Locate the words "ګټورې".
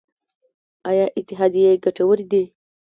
1.83-2.25